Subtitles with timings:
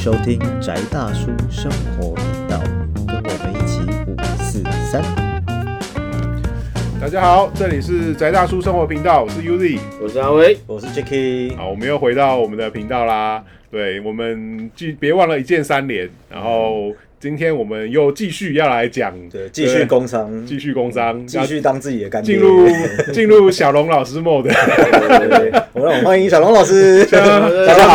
[0.00, 2.58] 收听宅大叔生活频道，
[3.06, 5.02] 跟我们一起五四三。
[6.98, 9.78] 大家好，这里是宅大叔生活频道，我是 Uzi。
[10.00, 13.44] 我是阿威，我是 Jacky，好，我们又回到我们的频道啦。
[13.70, 22.34] 对，我们记别忘了一键三连，然后今天我们又继续要来讲，对，继续工商，继续工商，继续当自己的干爹。
[22.34, 22.66] 进入
[23.12, 24.44] 进入小龙老师 mode。
[24.44, 27.20] 对对对我让我欢迎小龙老师，大
[27.66, 27.94] 大家好。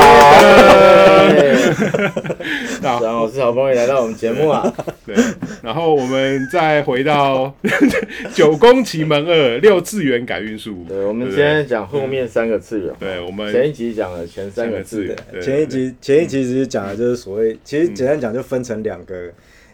[2.84, 4.72] 好然后我是好不容易来到我们节目啊，
[5.05, 5.16] 对，
[5.62, 7.54] 然后我们再回到
[8.34, 10.84] 九宫奇门二六次元改运术。
[10.88, 19.32] 对，我们对今天讲后面三个次元，对我们前一集讲了前三个次元，前一集前一集其实讲的就是所谓，其实简单讲就分成两个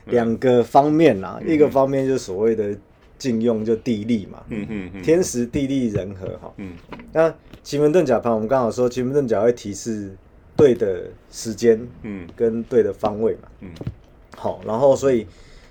[0.08, 2.76] 两个方面啦，一个方面就是所谓的
[3.18, 5.02] 禁用，就地利嘛，嗯嗯嗯。
[5.02, 6.52] 天时地利人和哈。
[6.58, 6.74] 嗯。
[7.14, 10.10] 那奇门遁甲盘，我们刚好说奇门遁甲会提示
[10.56, 12.28] 对的时间嗯。
[12.36, 13.48] 跟对的方位嘛。
[13.62, 13.70] 嗯
[14.38, 15.28] 好，然后所以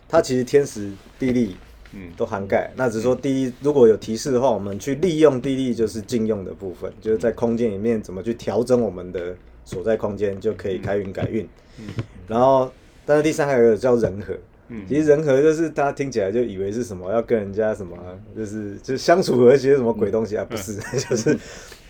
[0.08, 1.56] 它其实天时地利
[1.92, 2.70] 嗯都涵盖。
[2.76, 11.48] 那只是说第一，如果有提示的话，我们去利用地利就是禁用的部分，就是在空间里面怎么去调整我们的所在空间，就可以开运改运。
[11.78, 11.86] 嗯
[12.28, 12.70] 然后，
[13.04, 14.34] 但是第三还有一个叫人和。
[14.72, 17.96] 嗯其实人和就是大家听起来就以为是什么要跟人家什么，
[18.36, 20.46] 就是就相处和谐什么鬼东西啊？
[20.48, 20.74] 不是，
[21.08, 21.36] 就是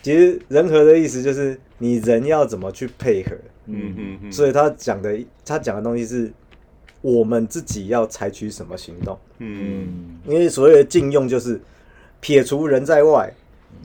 [0.03, 3.33] 其实人和的意思就是你人要怎么去配合。
[3.67, 6.33] 嗯嗯嗯，所以他讲的他讲的东西是
[7.01, 9.19] 我们自己要采取什么行动。
[9.39, 9.87] 嗯。
[9.87, 11.61] 嗯，因为所谓的禁用就是
[12.21, 13.33] 撇除人在外，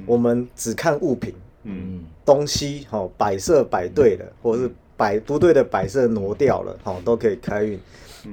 [0.05, 2.03] 我们只看物品、嗯。
[2.25, 7.79] 东西，好、摆设摆对了，或者是摆不对的摆设挪掉了，好、都可以开运。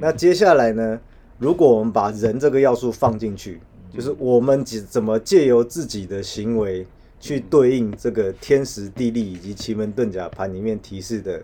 [0.01, 0.99] 那接下来呢，
[1.39, 3.61] 如果我们把人这个要素放进去，
[3.93, 6.87] 就是我们怎怎么借由自己的行为
[7.21, 11.43] 去对应这个天时地利以及奇门遁甲盘里面提示的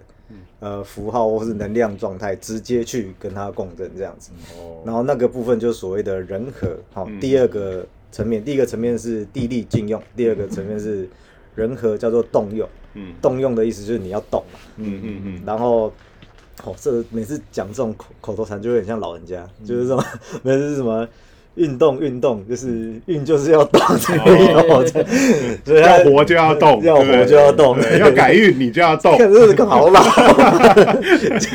[0.60, 4.30] 呃符号或是能量状态，直接去跟它共振这样子。
[4.56, 7.20] 哦，然后那个部分就是所谓的人和，好、嗯。
[7.20, 11.08] 第二个层面，第一个层面是地利禁用，第二个层面是
[11.54, 12.68] 人和，叫做动用。
[12.94, 13.14] 嗯。
[13.22, 15.42] 动用的意思就是你要动嘛，嗯嗯嗯。
[15.46, 15.92] 然后，
[16.64, 20.04] 哦，这每次讲这种口口头禅就会很像老人家，就是这种，
[20.42, 21.08] 每次是什么
[21.58, 29.16] 运动运动，就是运就是要动 所以他要活就要动，要活就要动，要改运你就要动。
[29.18, 30.00] 看，真是个好老，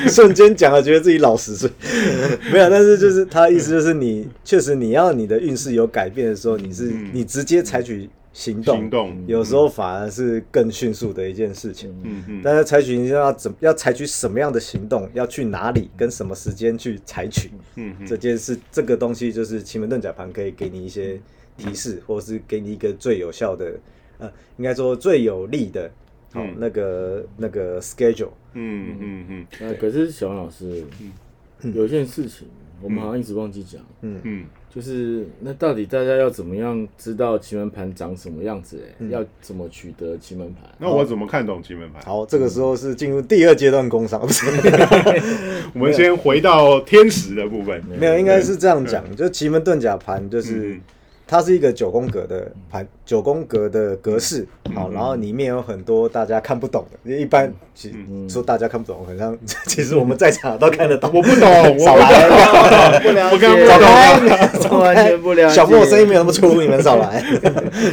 [0.08, 1.70] 瞬间讲了，觉得自己老十岁。
[2.52, 7.10] 没有，但是就是他意思就是你确实你要你的运势有改变的时候，你是嗯。
[7.14, 11.96] 你直接采取行动，行动有时候反而是更迅速的一件事情。
[12.04, 21.22] 嗯嗯但是采取行动要怎要采取什么样的行动，要去哪里，跟什么时间去采取嗯这件事，这个东西就是奇门遁甲盘可以给你一些
[21.56, 23.80] 提示，或是给你一个最有效的，
[24.18, 25.92] 呃，应该说最有利的，
[26.32, 28.32] 好、嗯那个那个 schedule。
[28.54, 29.48] 嗯嗯嗯。
[29.60, 30.84] 那可是小王老师，
[31.62, 32.48] 有件事情
[32.82, 34.20] 我们好像一直忘记讲，嗯。
[34.24, 38.80] 嗯就是那到底大家要怎么样知道奇门盘长什么样子？
[39.00, 40.70] 哎，要怎么取得奇门盘？
[40.80, 42.02] 那我怎么看懂奇门盘？
[42.04, 44.46] 好，这个时候是进入第二阶段工商，不是？
[45.74, 47.84] 我们先回到天时的部分。
[48.00, 50.74] 没有，应该是这样讲，就奇门遁甲盘就是。
[50.74, 50.82] 嗯
[51.26, 54.46] 它是一个九宫格的盘，九宫格的格式，
[54.76, 57.96] 好，然后里面有很多大家看不懂的，一般其实
[58.30, 59.36] 说大家看不懂，好像
[59.66, 61.10] 其实我们在场都看得懂。
[61.14, 65.56] 我不懂，我少来，不了我刚解，找到完全不了解。
[65.56, 67.24] 小莫声音没有那么粗，你们少来。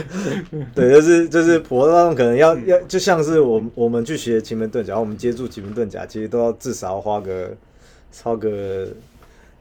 [0.75, 7.51] 对，就是就是普通观众可能要要，就像是我我们去学奇门遁甲，我们接触奇门遁甲，其实都要至少要花个
[8.13, 8.89] 超个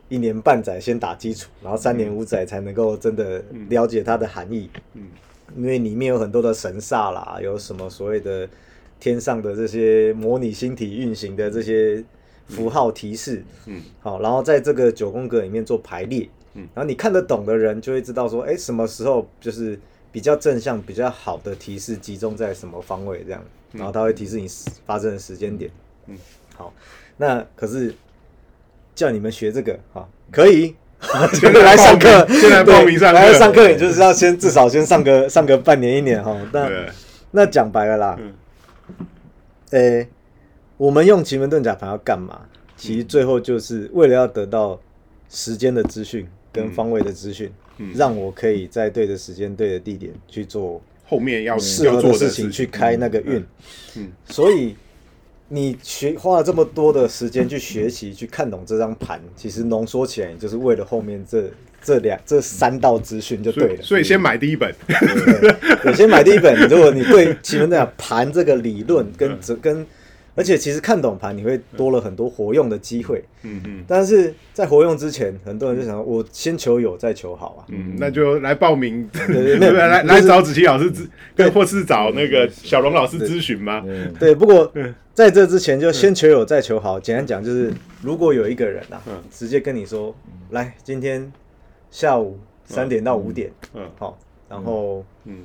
[0.09, 4.69] 一年半载先打基础，然后三年五载才能够真的了解它的含义。
[4.95, 5.07] 嗯。
[5.57, 8.47] 因为里面有很多的神煞啦，有什么所谓的
[8.99, 12.03] 天上的这些模拟星体运行的这些
[12.47, 13.81] 符号提示，嗯。
[13.99, 16.67] 好，然后在这个九宫格里面做排列，嗯。
[16.75, 19.79] 然后你看得懂的人就会知道说，哎，什么时候就是
[20.11, 24.47] 比较正向、比较好的提示集中在什么方位这样，然后它会提示你
[24.85, 25.71] 发生的时间点。
[26.05, 26.15] 嗯，
[26.55, 26.71] 好，
[27.17, 27.93] 那可是
[28.99, 30.75] 叫你们学这个，好，可以。
[31.41, 36.37] 就 来上课，先来报名上课对来上课，你就是要先至少先上个上个半年一年哈。
[36.51, 36.69] 那，
[37.31, 38.33] 那讲白了啦，嗯
[39.71, 40.07] 呃、
[40.75, 42.41] 我们用奇门遁甲盘要干嘛？
[42.75, 44.77] 其实最后就是为了要得到
[45.29, 53.41] 时间的资讯跟方位的资讯，嗯让我可以在对的时间、对的地点去做后面要适合的事情，去开那个运。
[53.95, 54.75] 嗯所以
[55.51, 61.49] 你学花了这么多的时间去学习、去看懂这张盘，其实浓缩起来，就是为了后面这
[61.81, 63.81] 这两这三道资讯就对了。
[63.81, 64.71] 所以先买第一本，
[65.81, 66.55] 对，先买第一本。
[66.69, 69.85] 如果你对奇门遁甲盘这个理论跟这跟
[70.35, 73.23] 而且其实看懂盘，你会多了很多活用的机会。
[73.43, 77.65] 嗯嗯但是在活用之前，很多人就想，我先求有，再求好啊。
[77.69, 83.83] 嗯，那就来报名，对对 来来找子琪老师咨，跟或是找那个小龙老师咨询吗？
[83.85, 84.71] 嗯对，不过
[85.13, 86.99] 在这之前就先求有，再求好。
[86.99, 90.15] 简单讲就是，如果有一个人啊嗯，直接跟你说，
[90.51, 91.31] 来，今天
[91.91, 94.17] 下午三点到五点，嗯好，
[94.47, 95.39] 然后嗯，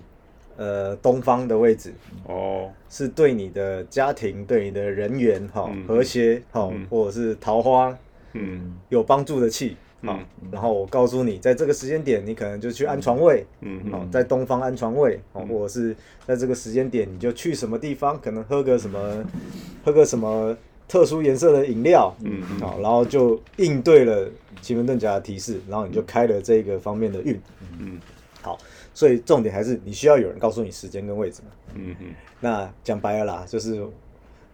[0.57, 1.93] 呃，东方的位置
[2.27, 7.97] 哦，是对你的家庭、对你的人缘哈嗯和谐哈嗯，或者是桃花
[8.35, 8.77] 嗯。
[8.89, 9.77] 有帮助的气。
[10.03, 10.21] 好，
[10.53, 15.97] 然后我告诉你，在这个时间点，你可能就去安床位，嗯好，在东方安床位，哦，或者是
[16.27, 19.25] 在这个时间点，你就去什么地方，可能喝个什么，
[19.83, 20.55] 喝个什么
[20.87, 22.61] 特殊颜色的饮料，嗯嗯。
[22.61, 24.29] 好，然后就应对了
[24.61, 27.41] 奇门遁甲的提示，然后你就开了这个方面的运，
[27.81, 27.99] 嗯
[28.45, 28.59] 好，
[28.93, 31.49] 所以重点还是你需要有人告诉你时间跟位置嘛。
[31.75, 32.09] 嗯嗯
[32.41, 33.77] 那讲白了啦，就是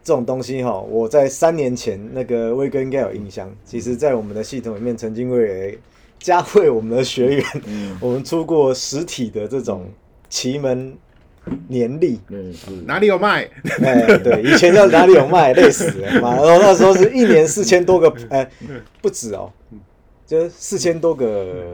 [0.04, 5.78] 这种东西哈，我在三年前那个威哥应该有印象，其实在我们的系统里面曾经为了
[6.20, 7.44] 加惠我们的学员，
[8.00, 9.86] 我们出过实体的这种
[10.28, 10.96] 奇门
[11.66, 12.20] 年历。
[12.28, 13.50] 嗯是哪里有卖？
[13.82, 16.36] 哎，对，以前叫哪里有卖，累死了嘛！
[16.46, 18.48] 然后那时候是一年四千多个，哎，
[19.02, 19.50] 不止哦，
[20.26, 21.66] 就四千多个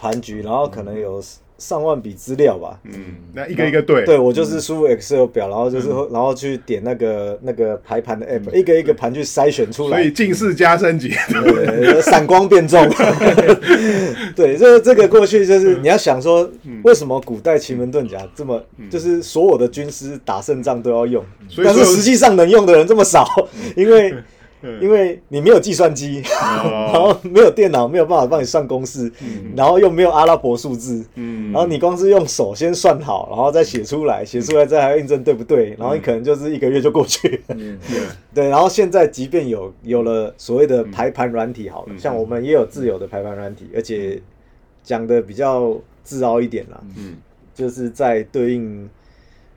[0.00, 1.22] 盘局，然后可能有
[1.58, 2.80] 上万笔资料吧。
[2.84, 9.98] 嗯，那一个一个对，对，我就是输入 Excel 表，然后就是然后去点那个那个排盘的 app，一个一个盘去筛选出来。
[9.98, 10.10] 所以。
[10.10, 12.88] 近视加升级，对，闪光变重。
[14.34, 16.50] 对，这这个过去就是你要想说，
[16.82, 21.22] 为什么古代奇门遁甲这么，就是所有的军师打胜仗都要用，
[21.62, 23.26] 但是实际上能用的人这么少，
[23.76, 24.14] 因为
[24.80, 29.10] 因为你没有计算机，然哦， 后没有电脑，没有办法帮你算公式，
[29.56, 31.50] 然后又没有阿拉伯数字，嗯。
[31.52, 37.42] 然后你光是用手先算好，然后再写出来，写出来再还要印证对不对，然后你可能就是一个月就过去。
[37.48, 37.78] 嗯。
[38.34, 41.98] 对，然后现在即便有有了所谓的排盘软体，好了，嗯。
[41.98, 44.20] 像我们也有自有的排盘软体，而且
[44.82, 47.16] 讲的比较自傲一点啦，嗯。
[47.54, 48.88] 就是在对应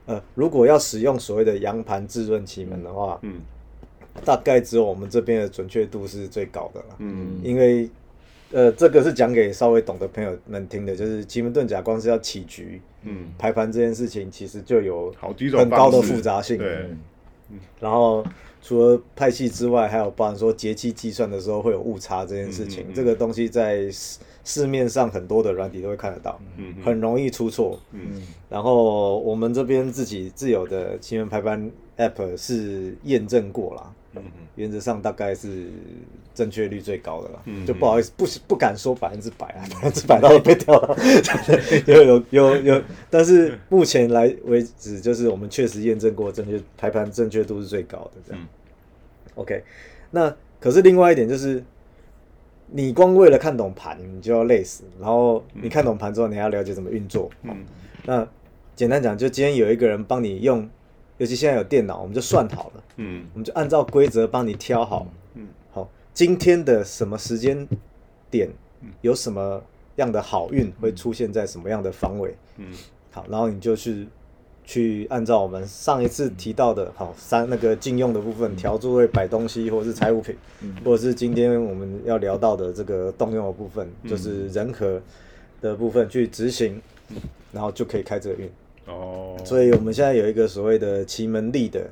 [0.06, 3.36] 呃，如果要使用所谓的羊盘自润奇门的话，嗯
[4.26, 6.96] 大概只有我们这边的准确度是最高的了。
[7.00, 7.40] 嗯。
[7.44, 7.90] 因为
[8.52, 16.60] 呃，这个是讲给稍微懂的朋友们听的，就是奇门遁甲光是要起局嗯，排盘这件事情，其实就有好几种很高的复杂性。
[16.60, 16.88] 对，
[17.80, 18.24] 然后
[18.62, 26.84] 除了派系之外，还有包含说节气计算的时候会有误差这件事情，嗯嗯嗯这个东西在市市面上很多的软体都会看得到，嗯嗯。
[26.84, 27.80] 很容易出错。
[27.92, 28.22] 嗯。
[28.50, 34.24] 然后我们这边自己自有的奇门排班 App 是验证过啦，嗯
[34.56, 35.68] 原则上大概是
[36.36, 40.98] 正确率最高的啦，嗯就不好意思不不敢说百分之百啊，百分之百到时候被掉了，
[41.88, 48.42] 有有有有，但是目前来为止，就是我们确实验证过正确排盘正确度是最高的这样。
[48.42, 48.48] 嗯。
[49.36, 49.64] OK，
[50.12, 51.64] 那可是另外一点就是，
[52.68, 57.28] 你光为了看懂盘，你就要累死，然后你看懂盘之后，你还要了解怎么运作。
[57.42, 57.66] 嗯。
[58.06, 58.28] 那
[58.76, 60.70] 简单讲，就今天有一个人帮你用，
[61.24, 63.26] 尤其现在有电脑，我们就算好了，嗯。
[63.32, 65.08] 我们就按照规则帮你挑好。
[65.36, 65.48] 嗯。
[65.72, 67.66] 好，今天的什么时间
[68.30, 68.50] 点
[69.00, 69.64] 有什么
[69.96, 72.36] 样的好运会出现在什么样的方位？
[72.58, 72.74] 嗯。
[73.10, 74.06] 好，然后你就去
[74.66, 80.36] 去按照我们上一次提到的，好三那个禁用的部分，调座位摆东西，或者是财务品，
[80.84, 85.02] 或者是今天我们要聊到的这个动用的部分，就是人和
[85.62, 86.82] 的部分去执行，
[87.54, 88.52] 然后就可以开这个运。
[88.86, 91.90] 哦，所以我们现在有一个所谓的奇门力的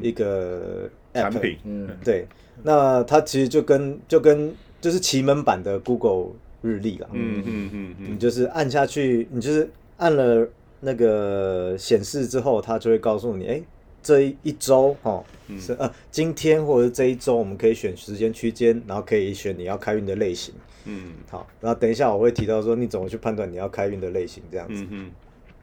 [0.00, 1.88] 一个 app, 产品，嗯。
[2.04, 2.26] 对，
[2.62, 6.32] 那它其实就跟就跟就是奇门版的 Google
[6.62, 8.14] 日历啦，嗯嗯嗯嗯。
[8.14, 10.48] 你就是按下去，你就是按了
[10.80, 13.62] 那个显示之后，它就会告诉你，哎、
[14.00, 15.24] 这一一周哦，
[15.58, 20.54] 是呃今天或者是这一周，我们可以选时间区间，然后可以选你要开运的类型。
[20.84, 21.12] 嗯。
[21.28, 25.10] 好，然后等一下我会提到说你怎么去判断你要开运的类型这样子，嗯嗯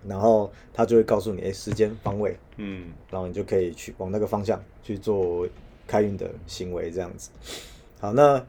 [0.06, 5.48] 然后它就会告诉你，哎、时间方位，嗯然后你就可以去往那个方向去做
[5.88, 7.30] 开运的行为，这样子。
[8.00, 8.44] 好，那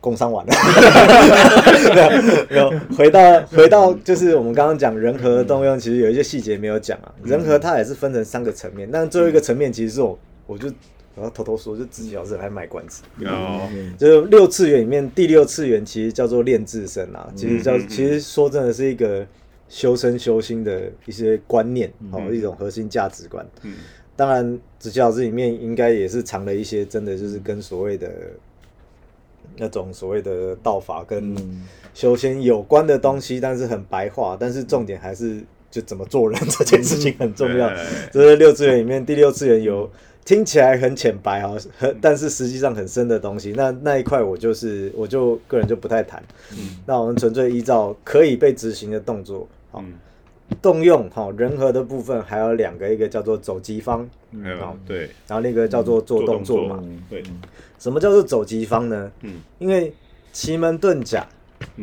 [0.00, 0.52] 工商完了，
[2.50, 7.14] 没有回到回到就是我们刚刚讲人和的动用，其实有一些细节没有讲啊。
[7.22, 10.68] 人和它也是分成三个层面，但最后一个层面其实是我我就
[11.14, 13.02] 我要偷偷说，就自己老师还卖关子。
[13.24, 19.24] 哦就是六次元里面第六次元其实叫做炼自身啊，其实叫其实说真的是一个
[19.72, 23.44] 修身修心的一些观念哦，一种核心价值观。
[23.62, 23.74] 嗯
[24.14, 28.10] 当然，子琪老师里面应该也是藏了一些真的就是跟所谓的
[29.56, 31.34] 那种所谓的道法跟
[31.94, 37.78] 修仙有关的东西，但是很白话，但是重点还是就怎么做人这件事情很重要对。
[38.12, 39.90] 这是六次元里面第六次元有
[40.26, 43.54] 听起来很浅白啊，很但是实际上很深的东西。
[43.56, 46.22] 那那一块我就是我就个人就不太谈。
[46.84, 49.94] 那我们纯粹依照可以被执行的动作，好、嗯。
[50.60, 54.06] 动用好人和的部分还有两个，一个叫做走击方，
[54.44, 55.08] 还对。
[55.26, 56.78] 然后另一个叫做做动作嘛。
[56.82, 57.22] 嗯对，
[57.78, 59.10] 什么叫做走击方呢？
[59.22, 59.40] 嗯。
[59.58, 59.92] 因为
[60.30, 61.26] 奇门遁甲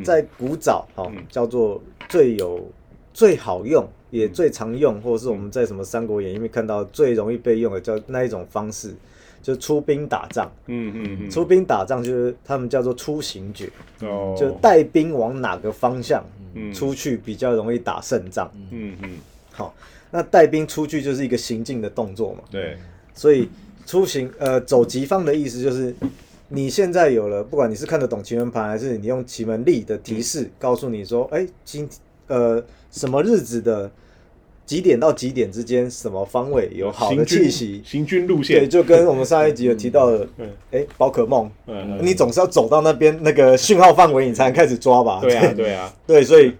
[0.03, 1.23] 在古早哦、嗯。
[1.29, 2.63] 叫做最有
[3.11, 8.93] 最好用也最常用，或者是我们在什么《三国演义》里面看到最容易被用的叫那一种方式，
[9.41, 10.51] 就出兵打仗。
[10.67, 13.69] 嗯嗯嗯，出兵打仗就是他们叫做出行诀，
[14.01, 18.51] 哦，就带兵往哪个方向嗯出去比较容易打胜仗。
[18.71, 19.17] 嗯嗯
[19.51, 19.73] 好，
[20.11, 22.39] 那带兵出去就是一个行进的动作嘛。
[22.49, 22.77] 对，
[23.13, 23.49] 所以
[23.85, 25.93] 出行呃走疾方的意思就是，
[26.47, 31.87] 你现在有了，不管你是看得懂奇门盘，还是你用奇门力的提示、告诉你说，哎、今
[32.27, 33.91] 呃什么日子的
[34.69, 37.81] 几点到几点之间，什么方位有好的行气息。
[37.83, 38.59] 行军路线。
[38.59, 45.21] 对，就跟我们上一集有提到的，嗯哎、宝可梦，嗯你总是要走到那边那个讯号范围，你才能开始抓吧？
[45.23, 46.53] 对啊对啊， 对，所以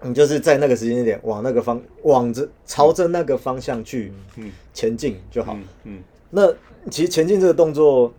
[0.00, 4.50] 你就是在那个时间点往那个方往着朝着那个方向去嗯。
[4.72, 5.52] 前进就好。
[5.52, 5.98] 嗯嗯。
[6.30, 6.50] 那
[6.90, 8.10] 其实前进这个动作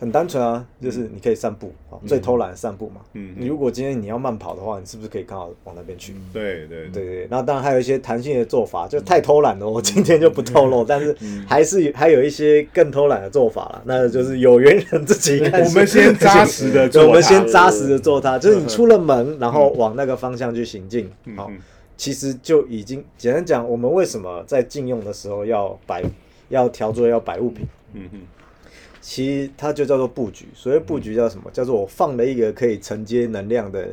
[0.00, 3.00] 很单纯啊，就是你可以散步啊，最偷懒的散步嘛。
[3.14, 6.14] 嗯你如果今天你要慢跑的话，你是不是可以刚好往那边去？
[6.32, 10.84] 对对对对对，那当然还有一些弹性的做法，就太偷懒了，我今天就不透露。
[10.84, 15.64] 但是还是有还有一些更偷懒的做法了，那就是有缘人自己看。
[15.64, 21.10] 我们先扎实的做我们先扎实的做它，就是你出了门，然后往那个方向去行进。
[21.36, 21.58] 好嗯，
[21.96, 26.04] 其实就已经简单讲，我们为什么在禁用的时候要摆
[26.50, 27.66] 要调桌要摆物品？
[27.94, 28.20] 嗯嗯
[29.00, 30.46] 其实它就叫做布局。
[30.54, 31.50] 所谓布局叫什么？
[31.52, 33.88] 叫做我放了一个可以承接能量的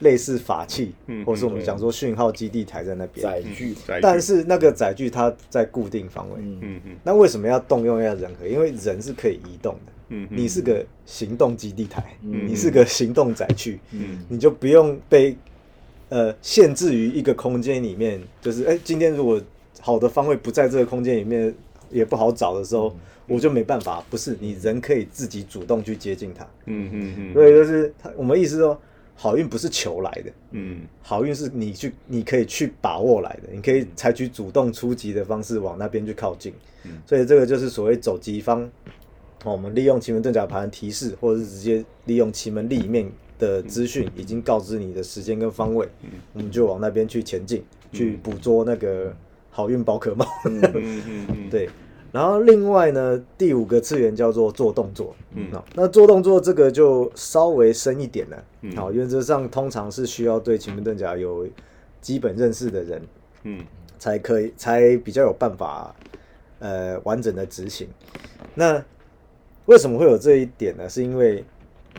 [0.00, 3.22] 类似法器，嗯或是我们讲说讯号基地台在那边。
[3.22, 6.36] 载具，但是那个载具它在固定方位。
[6.40, 8.46] 嗯嗯嗯那为什么要动用一下人和？
[8.46, 9.92] 因为人是可以移动的。
[10.08, 15.36] 嗯嗯你是个行动基地台，嗯你是个行动载具，嗯你就不用被
[16.08, 18.20] 呃限制于一个空间里面。
[18.40, 19.40] 就是哎、今天如果
[19.80, 21.54] 好的方位不在这个空间里面，
[21.92, 22.94] 也不好找的时候，
[23.26, 24.04] 我就没办法。
[24.10, 26.44] 不是你人可以自己主动去接近它。
[26.66, 28.80] 嗯嗯嗯所以就是他我们意思说，
[29.14, 36.52] 好运不是求来的，嗯好运是你去你可以去把握来的，你可以采取主动出击的方式往那边去靠近。
[36.84, 38.68] 嗯所以这个就是所谓走急方。
[39.44, 45.88] 哦我们利用奇门遁甲盘提示，或者是直接利用奇门历里面的资讯，已经告知你的时间跟方位，
[46.32, 49.12] 我们就往那边去前进，去捕捉那个
[49.52, 50.26] 好运宝可梦。
[50.46, 51.70] 嗯嗯嗯 对，
[52.10, 55.14] 然后另外呢，第五个次元叫做做动作。
[55.34, 58.44] 嗯好，那做动作这个就稍微深一点了。
[58.62, 61.46] 嗯好，原则上通常是需要对奇门遁甲有
[62.00, 63.02] 基本认识的人
[63.44, 63.64] 嗯
[63.98, 65.94] 才可以，才比较有办法
[66.58, 67.86] 呃完整的执行。
[68.54, 68.84] 那
[69.66, 70.88] 为什么会有这一点呢？
[70.88, 71.44] 是因为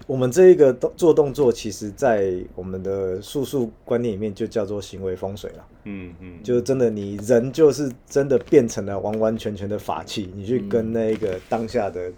[0.06, 5.68] 我们这一个动做动作，其实在我们的术数观念里面就叫做行为风水了。
[5.86, 12.12] 嗯嗯，就真的你人就是真的变成了完完全全的法器，你去跟那个当下的、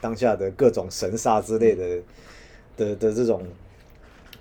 [0.00, 2.02] 当下的各种神煞之类的
[2.76, 3.42] 的的这种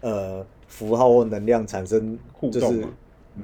[0.01, 2.89] 呃符号或能量产生就是互动嘛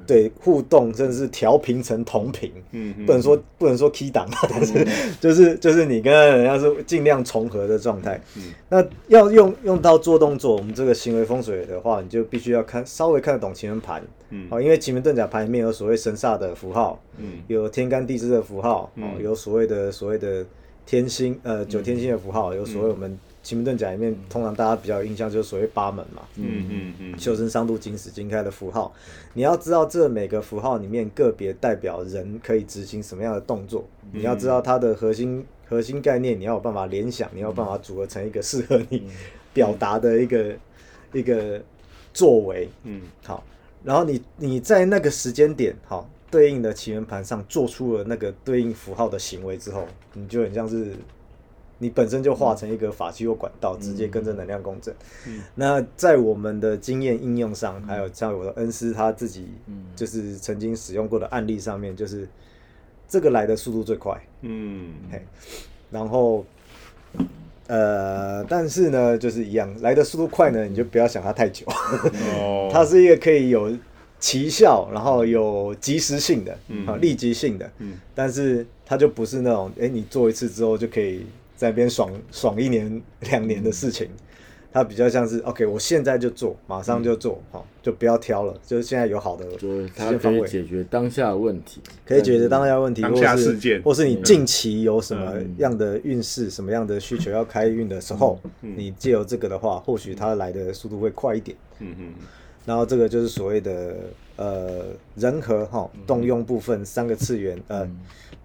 [0.08, 2.52] 对互动，甚至是调频成同频。
[2.72, 4.88] 嗯嗯不能说不能说 key 档， 但是
[5.20, 8.20] 就是就是你跟人家是尽量重合的状态。
[8.38, 14.48] 嗯那要用用到做动作，我们这个行为风水的话，你就必须要看稍微看得懂奇门盘，嗯。
[14.50, 17.40] 好，因为奇门遁甲盘里面有所谓神煞的符号，嗯。
[17.48, 19.22] 有天干地支的符号，哦，嗯。
[19.22, 20.46] 有所谓的所谓的
[20.86, 27.20] 天星，呃，九天星的符号，有所谓我们奇门遁甲里面通常大家比较有印象就是所谓八门嘛，嗯嗯嗯。
[27.20, 28.94] 修身伤度金石金开的符号，
[29.34, 39.04] 你要知道这每个符号里面个别代表人可以执行什么样的动作，你要知道它的核心核心概念，你要有办法联想，你要有办法组合成一个适合你
[39.54, 40.56] 表达的一个
[41.14, 41.60] 一个
[42.14, 42.70] 作为。
[42.84, 43.02] 嗯。
[43.24, 43.44] 好，
[43.84, 50.94] 然后你你在那个时间点，好对应的奇门盘上做出了那个对应符号的行为之后，你就很像是
[51.82, 54.94] 你本身就化成一个法器或管道，直接跟着能量共振。
[55.28, 55.42] 嗯。
[55.56, 59.48] 那在我们的经验应用上，还有像我的恩师他自己
[59.96, 62.30] 就是曾经使用过的案例上面，就是
[63.08, 64.92] 这个来的速度最快，嗯。
[65.12, 65.20] 嘿，
[65.90, 66.46] 然后。
[67.68, 71.66] 呃，但是呢，就是一样，来的速度快呢，你就不要想它太久。
[72.36, 73.72] 哦， 它是一个可以有
[74.20, 76.86] 奇效，然后有及时性的，嗯。
[76.86, 77.94] 啊，立即性的，嗯。
[78.14, 81.26] 但是它就不是那种，哎、你做一次之后就可以
[81.62, 83.00] 在那边爽爽一年
[83.30, 84.10] 两年的事情。
[84.74, 93.80] 它比较像是 OK，我现在就做，马上就做，好、就不要挑了，就是现在有好的就是时它可以间方位，解决当下的问题，可以解决当下问题，当下事件。
[93.84, 98.74] 或是你近期有什么嗯样的运势、什么样的需求要开运的时候，嗯。
[98.78, 101.56] 你借由这个的话，或许它来的速度会快一点。
[101.80, 102.14] 嗯嗯。
[102.66, 103.98] 然后这个就是所谓的
[104.42, 107.90] 呃人和哈动用部分三个次元，呃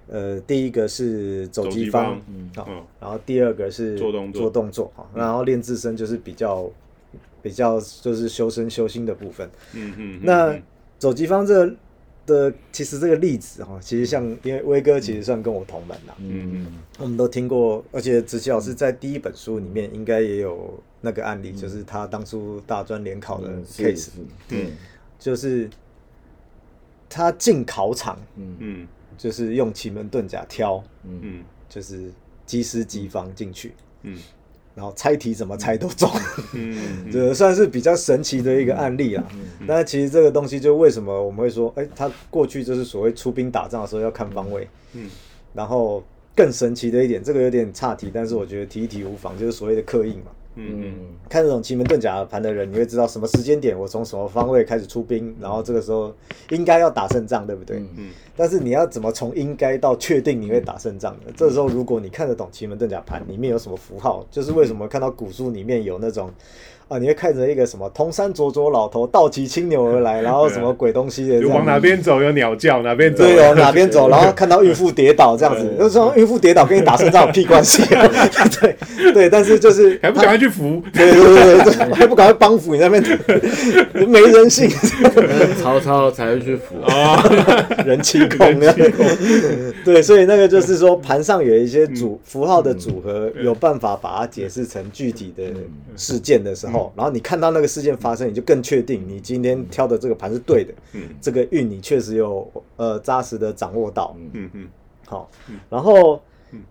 [0.08, 2.50] 呃第一个是走走机机方嗯，
[3.00, 4.42] 然后第二个是做动作。
[4.42, 6.70] 做动作哈，然后练自身就是比较
[7.42, 9.48] 比较就是修身修心的部分。
[9.72, 10.62] 嗯嗯，那嗯。
[10.98, 11.76] 走机方这个
[12.24, 16.66] 的其实这个例子哈，其实像因为威哥其实算跟我同门啦，嗯嗯
[16.98, 24.10] 我们都听过，而且子琪老师在第一本书里面应该也有那个案例，就是他当初大专联考的 case，是，
[24.48, 24.68] 对，
[25.18, 25.68] 就是
[27.08, 28.56] 他进考场嗯。
[28.58, 31.18] 嗯就是用奇门遁甲挑，嗯。
[31.22, 31.44] 嗯。
[31.68, 32.10] 就是
[32.44, 33.72] 机师机方进去，
[34.02, 34.18] 嗯。
[34.74, 36.10] 然后猜题怎么猜都中，
[36.52, 36.78] 嗯。
[37.10, 39.24] 这算是比较神奇的一个案例啦。
[39.66, 45.08] 但其实这个东西就为什么我们会说，哎、他过去就是所谓出兵打仗的时候要看方位，嗯。
[45.54, 50.26] 然后更神奇的一点，这个有点岔题，但是我觉得提一提无妨，就是所谓的刻印嘛。
[50.56, 50.94] 嗯嗯
[51.28, 56.14] 看这种奇门遁甲盘的人，你会知道什么时间点我从什么方位开始出兵，然后这个时候
[56.50, 57.78] 应该要打胜仗，对不对？
[57.78, 61.32] 嗯嗯但是你要怎么从应该到确定你会打胜仗呢？
[61.36, 66.30] 这时候如果你看得懂奇门遁甲盘里面有什么符号，就是为什么看到古书里面有那种
[66.88, 78.06] 啊，你会看着一个什么铜山灼灼老头倒骑青牛而来，然后什么鬼东西的就往哪边走有鸟叫，哪边走对哦，哪边走， 然后看到孕妇跌倒这样子，就说孕妇跌倒跟你打胜仗有屁关系啊？
[78.60, 78.76] 对
[79.12, 80.80] 对，但是就是 还不赶快去扶？
[80.92, 83.02] 对对对对对，还不赶快帮扶你那边
[84.08, 84.70] 没人性，
[85.60, 87.20] 曹操才会去扶，啊，
[87.84, 88.72] 人气控的。
[89.84, 95.42] 对，所以那个就是说，盘上有一些组符号的组合，有办法把它解释成具体的
[95.96, 104.16] 事件的时候，然后你看到那个事件发生，你就更确定你今天挑的这个盘是对的，嗯这个运你确实有呃扎实的掌握到。
[104.32, 104.68] 嗯嗯
[105.06, 105.30] 好，
[105.70, 106.20] 然后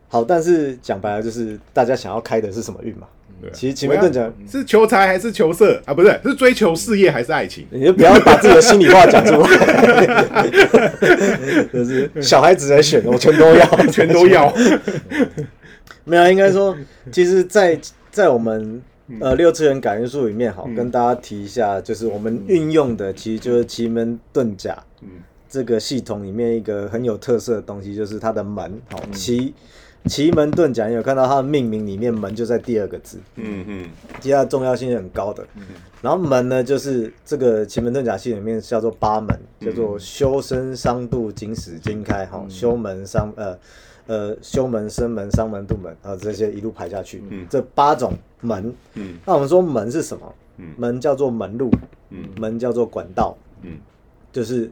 [0.08, 3.08] 好，但是讲白了就是大家想要开的是什么运嘛？
[3.54, 5.94] 其实奇门遁甲，是求财还是求色啊？
[5.94, 7.68] 不是，是追求事业还是爱情？
[7.70, 10.48] 你就不要把自己的心里话讲出来，
[11.72, 14.52] 就是小孩子来选，我全都要， 全都要。
[16.06, 16.76] 没有，应该说，
[17.12, 17.78] 其实在，
[18.10, 18.82] 在我们
[19.20, 25.10] 呃六次元感应术里面，好、跟大家提一下，就是我们运用的其实就是奇门遁甲嗯。
[25.48, 28.82] 这个系统里面一个很有特色的东西，就是它的门。
[28.92, 29.54] 好、奇
[30.06, 33.90] 奇门遁甲，你有看到它的命名里面门就在第二个字，嗯嗯。
[34.20, 35.48] 其实它的重要性是很高的。
[36.02, 43.58] 然后门呢，就是这个奇门遁甲系里面叫做八门，叫做修身伤度金始金开哈，修门伤呃
[44.08, 47.46] 呃修门生门伤门度门啊这些一路排下去，嗯。
[47.50, 48.74] 这八种门。
[48.94, 49.18] 嗯。
[49.26, 50.36] 那我们说门是什么？
[50.58, 50.74] 嗯。
[50.78, 51.72] 门叫做门路，
[52.10, 52.24] 嗯。
[52.38, 53.78] 门叫做管道，嗯。
[54.32, 54.70] 就是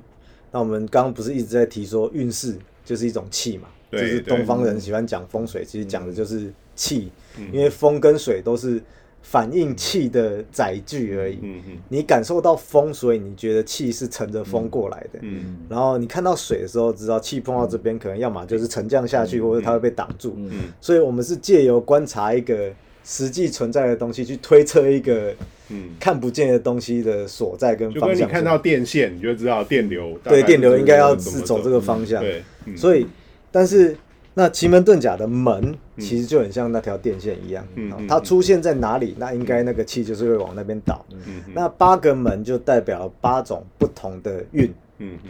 [0.52, 7.48] 那我们刚刚不是一直在提说运势就是一种气嘛，对就是东方人喜欢讲风水，其实讲的就是气，嗯。
[7.52, 8.82] 因为风跟水都是
[9.24, 11.40] 反映气的载具而已。
[11.42, 15.20] 嗯嗯你感受到风，所以你觉得气是乘着风过来的。
[15.22, 20.36] 嗯然后你看到水的时候，知道气碰到这边，可能要么就是沉降下去，或者它会被挡住。
[20.38, 22.72] 嗯所以我们是借由观察一个
[23.04, 25.34] 实际存在的东西，去推测一个
[25.70, 28.20] 嗯，看不见的东西的所在跟方向。
[28.20, 32.22] 跟你看到电线，你就知道电流对电流应该要是走这个方向。
[32.22, 33.08] 对，嗯所以，
[33.52, 33.96] 但是
[34.36, 37.66] 那奇门遁甲的门其实就很像那条电线一样，
[38.08, 41.06] 它出现在哪里，那应该那个气就是会往那边倒。
[41.54, 44.74] 那八个门就代表八种不同的运，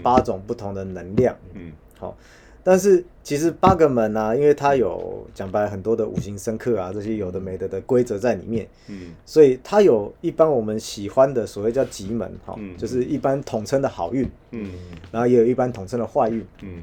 [0.02, 1.36] 八种不同的能量。
[1.54, 1.72] 嗯。
[2.00, 2.18] 好，
[2.63, 9.13] 但是其实八个门啊，因为它有讲白很多的五行生克啊，这些有的没的的规则在里面，嗯。
[9.26, 12.78] 所以它有一般我们喜欢的所谓叫吉门，哈、嗯。
[12.78, 14.72] 就是一般统称的好运，嗯。
[15.12, 16.82] 然后也有一般统称的坏运，嗯，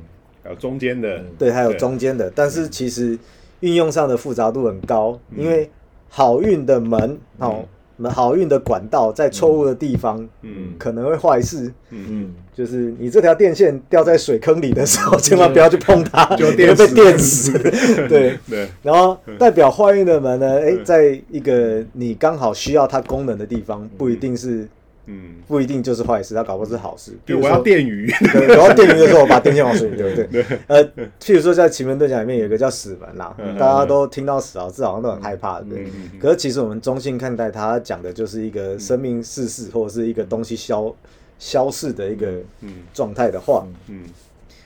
[0.51, 3.17] 还有中间的，对，还有中间的，但是其实
[3.61, 5.71] 运用上的复杂度很高，因为
[6.09, 7.65] 好运的门，哦，
[8.09, 10.75] 好运的管道在错误的地方，嗯。
[10.77, 11.73] 可能会坏事。
[11.91, 17.53] 嗯，就是你这条电线掉在水坑里的时候，千万不要去碰它， 就你会被电死。
[17.53, 18.09] 电死。
[18.09, 24.67] 对，对，然后代表坏运的门呢，哎，在一个你刚好需要它功能的地方，不一定是
[25.11, 27.13] 嗯，不一定就是坏事，它搞不好是好事。
[27.25, 30.09] 比如我要电鱼，对，我要电鱼的时候，我把电线往水里丢。
[30.15, 30.85] 对， 呃，
[31.21, 35.87] 譬如说在奇门遁甲里面有一个叫死门啦，嗯大家都听到死啊，字好像都很害怕，对
[36.21, 40.95] 可是其实我们中性看待它，讲的就是一个生命逝世或者是一个东西消
[41.39, 42.29] 消逝的一个
[42.61, 44.05] 嗯状态的话，嗯。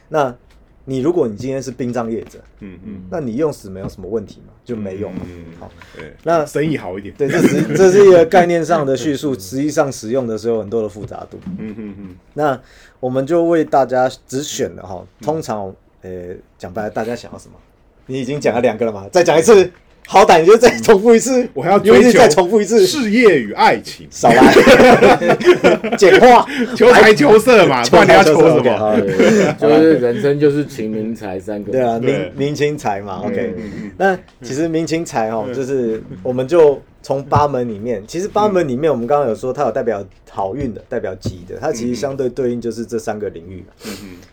[0.09, 0.35] 那
[0.85, 5.21] 你如果你今天是殡葬业者，嗯嗯那你用死没有什么问题嘛，就没用嘛。
[5.25, 7.15] 嗯，好，对，那生意好一点。
[7.17, 11.39] 对，这是 这是一个概念上的叙述，实际上使用的时候有很多的复杂度。
[11.59, 12.61] 嗯嗯嗯，那
[13.01, 17.55] 我们就为大家只选了哈，通常呃讲白了，大家想要什么？
[18.07, 19.71] 你已经讲了两个了嘛，再讲一次，
[20.07, 24.55] 好歹你就再重复一次，我还要你一追求再重复一次，事业与爱情，少来，
[25.97, 29.01] 简化，求财求色嘛，不然你要求什 OK，么？
[29.59, 31.73] 就是人生就是情名财三个。
[31.73, 32.13] 对啊，对。
[32.37, 33.55] 明明清财嘛，OK。
[33.57, 33.91] 嗯。
[33.97, 43.65] 那其实明清财哦，就是我们就从八门里面，其实八门里面我们刚刚有说它有代表好运的，代表吉的，它其实相对对应就是这三个领域。
[43.87, 43.91] 嗯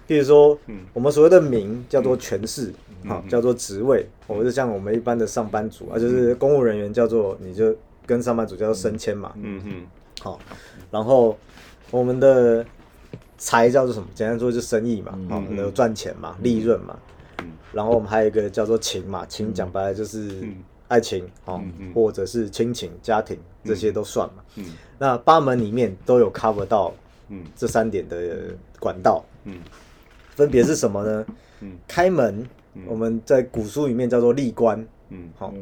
[0.08, 2.74] 譬如说嗯，我们所谓的名叫做权势，
[3.08, 3.30] 好嗯。
[3.30, 9.86] 叫做职位，或者像我们一般的上班族啊，就是公务人员叫做你就跟上班族叫做升迁嘛，嗯嗯
[10.22, 10.40] 好，
[10.90, 11.38] 然后
[11.90, 12.66] 我们的
[13.38, 14.08] 财叫做什么？
[14.14, 16.98] 简单说就是生意嘛，好，嗯有赚钱嘛，利润嘛
[17.42, 17.52] 嗯。
[17.74, 20.56] 然后我们还有一个叫做情嘛，情讲白了就是嗯。
[20.88, 21.62] 爱情，哦
[21.96, 24.44] 或者是亲情、家庭这些都算嘛。
[24.58, 24.66] 嗯。
[25.00, 26.94] 那八门里面都有 cover 到
[27.30, 27.46] 嗯。
[27.56, 29.58] 这三点的管道，嗯。
[30.36, 31.26] 分别是什么呢？
[31.62, 31.78] 嗯。
[31.88, 32.46] 开门，
[32.86, 35.30] 我们在古书里面叫做立关，嗯。
[35.38, 35.54] 好，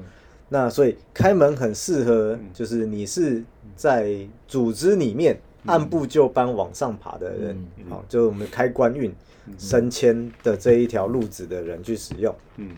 [0.47, 3.43] 那所以开门很适合，就是你是
[3.75, 4.15] 在
[4.47, 9.13] 组织里面按部就班往上爬的人，好，就是我们开官运、
[9.57, 12.33] 升迁的这一条路子的人去使用。
[12.57, 12.69] 嗯。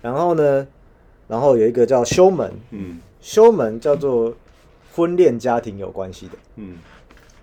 [0.00, 0.66] 然后呢，
[1.26, 2.98] 然后有一个叫修门，嗯。
[3.20, 4.32] 修门叫做
[4.94, 6.32] 婚恋家庭有关系的。
[6.54, 6.76] 嗯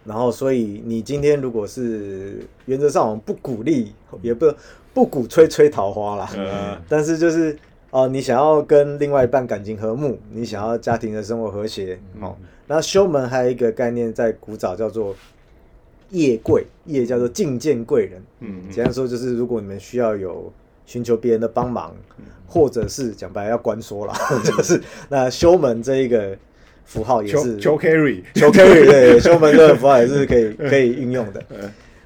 [0.06, 4.54] 然后，所以你今天如果是原则上我们不鼓励，也不
[4.94, 6.78] 不鼓吹吹桃花啦，嗯。
[6.88, 7.58] 但是就是
[7.92, 12.36] 哦、你想要跟另外一半感情和睦，你想要家庭的生活和谐，哦，
[12.68, 15.16] 那修门还有一个概念在古早叫做
[16.10, 20.52] 业贵，业叫做觐见贵人，嗯简单说就是如果你们需要有
[20.86, 21.96] 寻求别人的帮忙，
[22.46, 24.14] 或者是讲白了要关说了，
[24.44, 26.38] 就是那修门这一个
[26.86, 27.58] 符号也是。
[27.58, 31.44] 求求 carry，求 carry 对， 修门的符号也是可以可以运用的。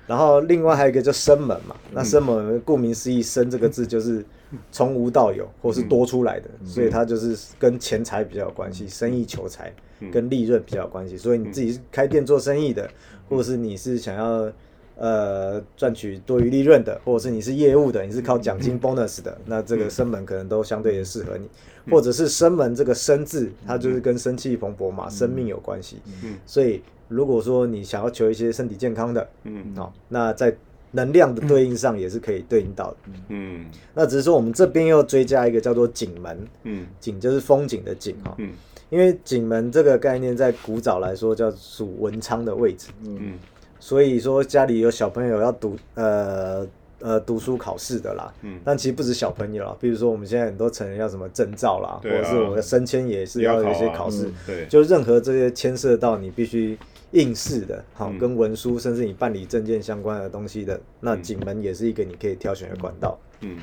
[0.07, 4.25] 然后另外还有一个叫生门嘛，那生门顾名思义，生这个字就是
[4.71, 9.71] 从无到有，或是多出来的，所以它就是跟钱财比较有关系，生意求财
[10.11, 11.15] 跟利润比较有关系。
[11.15, 12.89] 所以你自己是开店做生意的，
[13.29, 14.51] 或者是你是想要
[14.99, 21.49] 呃赚取多余利润的，或者是你是业务的，你是靠奖金 bonus 的，那这个生门可能都相对也适合你。
[21.89, 25.97] 或者是生门这个生字，它就是跟生气蓬勃嘛，生命有关系。
[26.23, 30.55] 嗯所以如果说你想要求一些身体健康的，嗯好、那在
[30.91, 32.97] 能量的对应上也是可以对应到的。
[33.29, 36.85] 嗯那只是说我们这边又追加一个叫做景门，嗯。
[36.99, 38.51] 景就是风景的景哈、嗯。
[38.91, 43.33] 因为景门这个概念在古早来说叫属文昌的位置，嗯
[43.79, 46.67] 所以说家里有小朋友要读呃
[46.99, 48.59] 呃读书考试的啦，嗯。
[48.63, 54.65] 但其实不止小朋友啦，比如说我们现在很多成人要什么证照啦，或者是我的升迁也是要有一些要考试，嗯对。
[54.67, 56.77] 就任何这些牵涉到你必须
[57.11, 58.17] 应试的，好、嗯。
[58.19, 63.17] 跟文书甚至你办理证件相关的东西的，那景门也是一个你可以挑选的管道。
[63.41, 63.57] 嗯。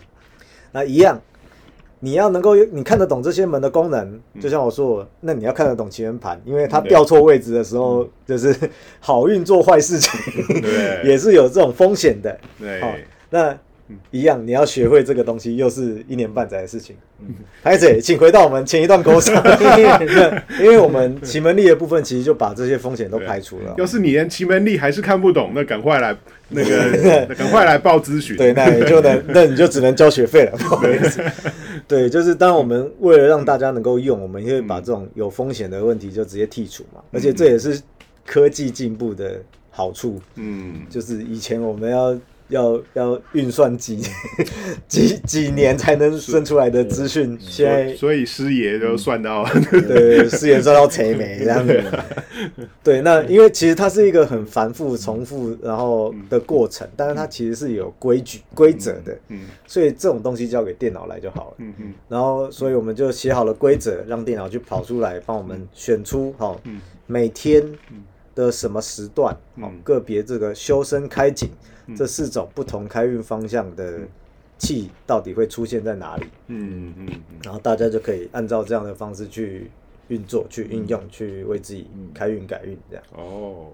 [0.73, 1.21] 那一样，
[2.01, 4.41] 你要能够你看得懂这些门的功能，嗯。
[4.41, 8.55] 就像我说的，那你要看得懂奇缘盘，因为它掉错位置的时候，就是
[9.01, 10.13] 好运做坏事情，
[10.61, 11.03] 对。
[11.09, 12.39] 也是有这种风险的。
[12.59, 12.81] 对。
[12.81, 12.93] 好，
[13.31, 13.59] 那
[14.11, 16.97] 一样，你要学会这个东西，又是一年半载的事情。
[17.63, 19.35] 孩子， 请回到我们前一段沟上，
[20.61, 23.75] 因为我们奇门力的部分，其实就把这些风险都排除了。
[23.79, 26.17] 要是你连奇门力还是看不懂，那赶快来
[26.49, 28.37] 那个， 那赶快来报咨询。
[28.37, 31.23] 对，那你就能，那你就只能交学费了，不好意思。
[31.89, 37.01] 对，就是当然我们为了让大家能够用，我们也会把这种有风险的问题就直接剔除嘛。
[37.13, 37.81] 而且这也是
[38.25, 44.01] 科技进步的好处，嗯，就是以前我们要要要运算几
[44.89, 51.83] 几几年才能生出来的资讯，现在所以师爷都算到， 对，师爷算到垂眉这样子。
[52.83, 59.41] 对，那因为其实它是一个很繁复、重复然后的过程，但是它其实是有规矩、规则的，嗯。
[59.67, 61.55] 所以这种东西交给电脑来就好了。
[61.59, 61.95] 嗯嗯。
[62.09, 66.81] 然后，所以我们就写好了规则，让电脑去跑出来，帮我们选出好嗯。
[67.07, 67.63] 每天
[68.35, 71.49] 的什么时段，好嗯个别这个修身开景
[71.95, 74.01] 这四种不同开运方向的
[74.59, 76.25] 气到底会出现在哪里？
[76.49, 77.07] 嗯嗯
[77.45, 79.71] 然后大家就可以按照这样的方式去
[80.09, 83.05] 运作、去运用、去为自己开运改运，这样。
[83.13, 83.67] 哦，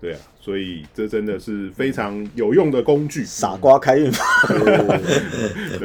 [0.00, 3.22] 对啊，所以这真的是非常有用的工具。
[3.24, 4.24] 傻瓜开运法，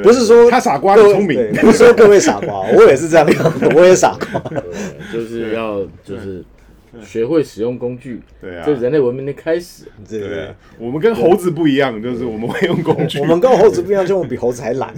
[0.01, 1.53] 不是说他傻瓜，聪明。
[1.55, 3.27] 不是说各位傻瓜，我也是这样
[3.75, 4.41] 我也傻瓜。
[5.11, 6.41] 就是要就是
[7.03, 8.63] 学会使用工具，对啊。
[8.65, 9.85] 这，人类文明的开始。
[10.07, 13.19] 对我们跟猴子不一样，就是我们会用工具。
[13.19, 14.93] 我们跟猴子不一样，就我们比猴子还懒，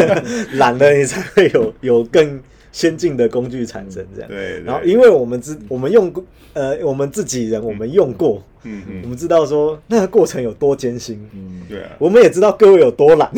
[0.54, 2.40] 懒了你才会有有更
[2.72, 4.28] 先进的工具产生这样。
[4.28, 13.30] 对，然后因为我们知我们用过呃我们自己人我们用过，嗯嗯，我们知道说那个过程有多艰辛，嗯，对啊，我们也知道各位有多懒，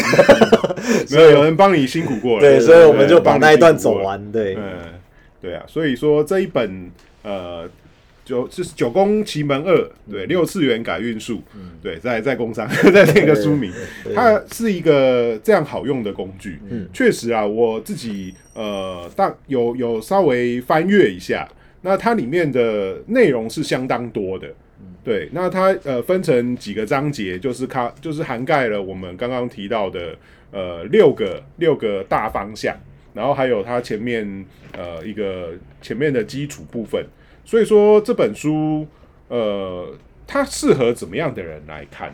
[1.10, 3.76] 没有有人帮你辛苦过了，对，所以我们就把那一段。
[3.76, 4.62] 走完，对，嗯，
[5.40, 6.90] 对啊，所以说这一本
[7.22, 7.68] 呃。
[8.30, 11.42] 九就是九宫奇门二，对，六次元改运术，
[11.82, 13.72] 对，在在工商， 在那个书名，
[14.14, 16.60] 它是一个这样好用的工具。
[16.70, 21.48] 嗯确实啊，我自己呃，大有有稍微翻阅一下，
[21.82, 24.48] 那它里面的内容是相当多的。
[25.02, 30.16] 对，那它呃分成几个章节，就是它就是涵盖了我们刚刚提到的
[30.52, 32.76] 呃六个六个大方向，
[33.12, 37.04] 然后还有它前面呃一个前面的基础部分。
[37.44, 38.86] 所以说这本书
[39.28, 39.94] 呃
[40.26, 42.12] 它适合怎么样的人来看？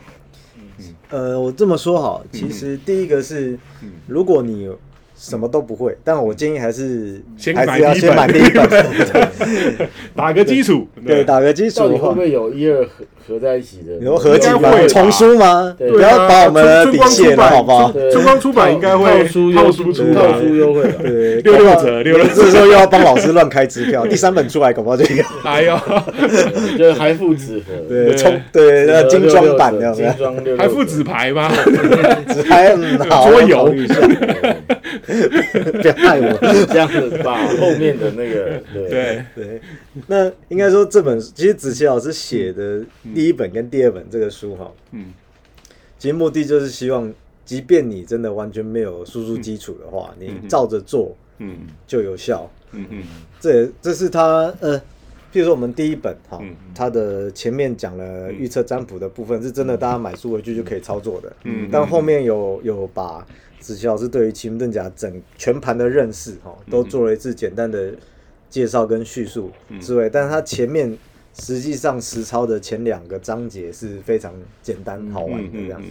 [1.09, 3.93] 呃，我这么说好，其实第一个是，嗯。
[4.07, 4.69] 如果你
[5.17, 11.79] 什么都不会，但我建议还是先还是要先买第一本买第一本， 打个基础，对，打个基础。
[11.79, 12.89] 到底会不，会有一二合
[13.27, 13.95] 合在一起的？
[13.99, 14.71] 你说合集吗？
[14.87, 15.75] 重书吗？
[15.77, 17.91] 不要把我们的底线了，好不好？
[17.91, 20.83] 对春光出版应该会套书优套书出套版书优惠。
[21.01, 22.33] 对，六六折六六折。
[22.35, 25.77] 这时候又要帮老师乱开支票， 第三本出来搞不好就有，哎呦，
[26.77, 31.51] 就是还附纸盒，对，冲对那六精装版的，精装六六还附纸牌吗？
[32.33, 33.73] 纸牌嗯好，桌游
[35.81, 36.37] 不要害我。
[36.65, 38.89] 这样子把后面的那个对。
[38.89, 39.61] 对，对，
[40.07, 42.83] 那应该说这本其实子琪老师写的
[43.15, 45.13] 第一本跟第二本这个书哈，嗯。
[45.97, 47.11] 其实目的就是希望，
[47.43, 51.57] 即便你真的完全没有输出基础的话，你照着做嗯。
[51.87, 52.47] 就有效。
[52.73, 53.03] 嗯嗯。
[53.39, 54.77] 这也这是他呃，
[55.33, 61.33] 譬如说我们第一本哈嗯，它的前面讲了预测占卜的部分，是真的大家买书回去就可以操作的。
[61.45, 61.67] 嗯。
[61.71, 63.25] 但后面有有把
[63.67, 67.93] 子琪老师对于奇门遁甲整全盘的认识哈，都做了一次简单的
[68.49, 69.51] 介绍跟叙述
[69.81, 70.97] 之外，但是他前面
[71.37, 75.89] 实际上实操的前两个章节是非常简单好玩的这样子，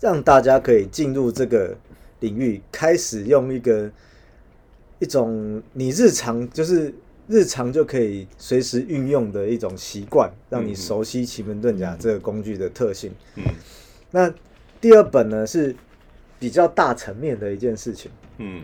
[0.00, 1.76] 让大家可以进入这个
[2.20, 3.90] 领域，开始用一个
[5.00, 6.94] 一种你日常就是
[7.28, 13.12] 日常就可以随时运用的一种习惯，让你熟悉奇门遁甲这个工具的特性。
[13.36, 13.42] 嗯。
[14.10, 14.32] 那
[14.80, 15.76] 第二本呢是
[16.44, 18.62] 比较大层面的一件事情，嗯。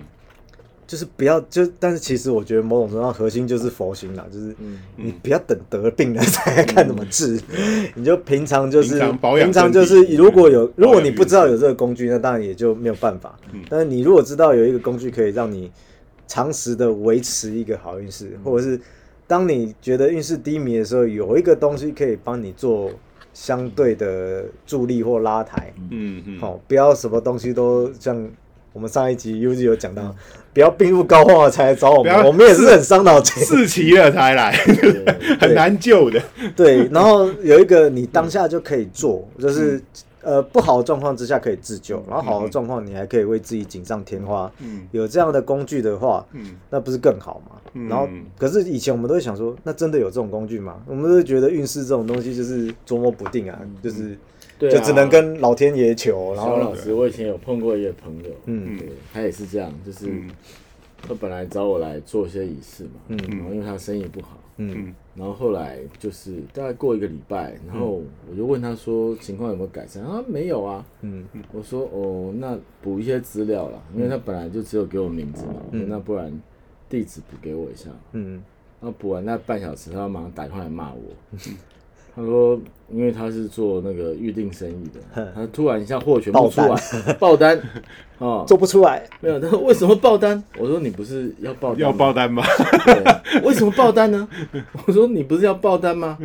[0.87, 4.81] 就是不要就，但是其实我觉得某种程度上核心就是佛心啦，就是嗯。
[4.97, 7.41] 你不要等得病了才来看怎么治，
[7.95, 13.39] 你就平常就是平常保养平常就是如果有如果你不知道有这个工具，那当然也就没有办法。
[13.53, 13.63] 嗯。
[13.71, 15.71] 但是你如果知道有一个工具可以让你
[16.27, 18.81] 长时的维持一个好运势，或者是
[19.29, 22.91] 当你觉得运势低迷的时候，有一个东西可以帮你做
[23.41, 25.73] 相对的助力或拉抬。
[25.91, 28.29] 嗯嗯，好、不要什么东西都像
[28.75, 30.15] 我们上一集 U G 有讲到，
[30.53, 33.43] 不要病入膏肓了才来找我们，我们也是很伤脑筋。
[33.43, 34.53] 四期了才来，
[35.41, 36.23] 很难救的。
[36.55, 39.81] 对，然后有一个你当下就可以做，就是、
[40.23, 44.51] 呃不好的状况之下可以自救，然后好的状况你还可以为自己锦上添花。
[44.61, 46.57] 嗯有这样的工具的话，嗯。
[46.71, 47.61] 那不是更好吗？
[47.75, 47.89] 嗯。
[47.89, 50.83] 然后，可是以前我们都会想说，那真的有这种工具吗？
[50.87, 54.17] 我们都会觉得运势这种东西就是捉摸不定啊，就是
[54.59, 54.73] 对啊。
[54.79, 58.79] 就只能跟老天爷求，然后肖老师，我以前有碰过一个朋友，嗯。
[58.79, 60.29] 对，他也是这样，就是嗯。
[61.03, 63.19] 他本来找我来做一些仪式嘛，嗯。
[63.31, 71.27] 然后因为他生意不好，嗯然后后来就是大概过一个礼拜，然后我就问他说情况有没有改善，啊没有啊，嗯。
[71.53, 76.33] 我说哦那补一些资料啦，因为他本来就只有给我名字嘛，那不然
[76.89, 78.43] 地址补给我一下，嗯。
[78.81, 81.01] 然后补完那半小时，他马上打电话来骂我。
[82.15, 82.61] 他说，
[82.93, 87.61] 因为他是做那个预定生意的，他突然一下货全部出来，爆单
[88.19, 89.39] 哦，做不出来，没有。
[89.39, 90.43] 他说为什么爆单？
[90.59, 92.43] 我说你不是要爆单吗要爆单吗？
[92.85, 94.29] 对，为什么爆单呢？
[94.87, 96.19] 我说你不是要爆单吗？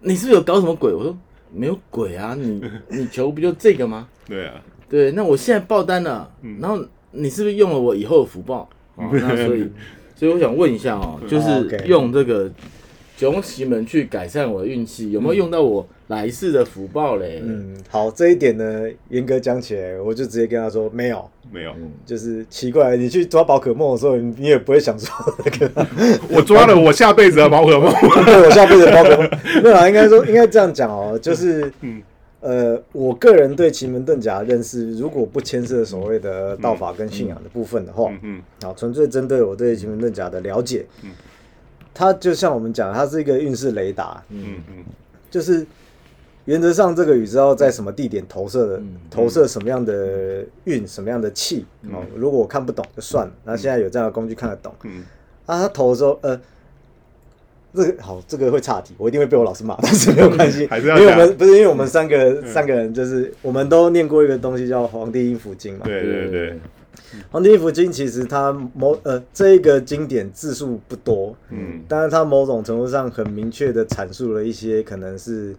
[0.00, 0.92] 你是不是有搞什么鬼？
[0.92, 1.16] 我说
[1.52, 4.08] 没有鬼啊，你你求不就这个吗？
[4.26, 4.54] 对啊，
[4.88, 8.68] 对，那我现在爆单了，然后你是不是用了我以后的福报？
[8.96, 9.68] 哦，那所以，
[10.16, 12.50] 所以我想问一下哦，就哦是用这个
[13.20, 17.42] 九宫奇门去改善我的运气，有没有用到我来世的福报嘞？
[17.44, 21.74] 嗯，好，这一点呢，严格讲起来，我就直接跟他说没有，没有，
[22.06, 25.12] 就是奇怪，你去抓宝可梦的时候，你你也不会想说
[25.44, 25.86] 那个，
[26.34, 27.92] 我抓了我下辈子的宝可梦。
[28.24, 29.30] 对我下辈子的宝可梦，
[29.62, 32.00] 没有啦，应该说应该这样讲哦，就是，嗯。
[32.40, 40.86] 呃，我个人对奇门遁甲的认识，如果不牵涉所谓的道法跟信仰的部分的话，嗯嗯好，纯粹针对我对奇门遁甲的了解，
[41.92, 44.84] 它就像我们讲，它是一个运势雷达，嗯嗯。
[45.30, 45.66] 就是
[46.46, 48.96] 原则上这个宇宙在什么地点投射的，嗯。
[49.10, 52.02] 投射什么样的运，什么样的气哦。
[52.16, 55.02] 如果我看不懂就算了，那现在有这样的工具看得懂嗯。
[55.46, 55.60] 啊。
[55.62, 56.40] 他投的时候，呃，
[57.72, 65.84] 这个好，这个会岔题，我一定会被我老师骂， 但是没有关系，还是要因为我们不是因为我们三个三个人就是我们都念过一个东西叫《黄帝阴符经》嘛。
[65.84, 66.30] 对对。
[66.30, 66.50] 对，
[67.30, 71.82] 《黄帝阴符经》其实它某呃这一个经典字数不多，嗯。
[71.88, 75.54] 但是它某种程度上很明确的阐述了一些可能是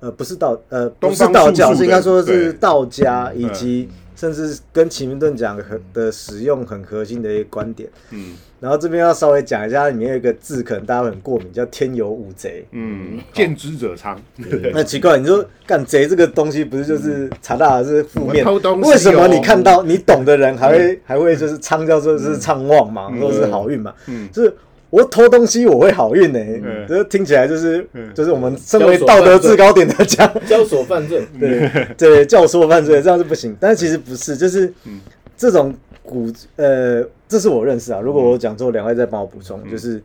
[0.00, 3.52] 呃不是道呃不是道教，是应该说是道家以嗯。
[3.52, 3.88] 及
[4.22, 7.88] 甚至跟奇明顿讲很的使用很核心的一个观点。
[8.10, 8.34] 嗯。
[8.60, 12.64] 然后这边要稍微讲一下，里面有一个字可能大家很过敏，叫天有五贼。
[12.70, 14.16] 嗯，见之者昌，
[14.72, 18.44] 那奇怪，你说干贼这个东西不是就是查大的是负面？
[18.46, 18.90] 我偷东西？
[18.90, 23.92] 为什么哦你看到你懂的人还会还会就是昌叫做是昌旺嘛，说是好运嘛？
[24.06, 24.30] 嗯。
[24.30, 24.54] 就是
[24.92, 33.56] 我偷东西我会好运呢，嗯就是听起来就是嗯就是我们身为道德制高点的讲，教唆犯罪， 对对，教唆犯罪这样是不行。
[33.58, 35.00] 但是其实不是，就是嗯
[35.34, 38.00] 这种古呃，这是我认识啊。
[38.00, 39.58] 如果我讲错，两位再帮我补充。
[39.64, 40.02] 嗯就是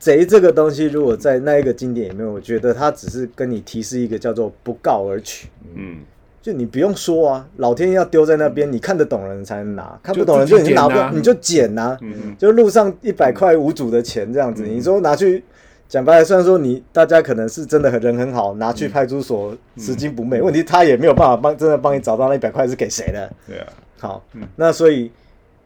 [0.00, 5.46] 贼这个东西，如果在那一个经典里面，我觉得它只是跟你提示一个叫做不告而取。
[5.76, 5.98] 嗯
[6.42, 12.34] 就你不用说啊，老天要丢在那边，你看得懂人才能拿，看不懂人就已经拿不你就捡呐、嗯。
[12.36, 14.76] 就路上一百块无主的钱这样子，嗯。
[14.76, 15.44] 你说拿去
[15.88, 23.32] 讲白了，虽然说你大家可能是真的很人很好，拿去派出所拾金不昧，问题他也没有办法帮真的帮你找到那一百块是给谁的。
[23.46, 23.66] 对啊，
[24.00, 24.24] 好，
[24.56, 25.12] 那所以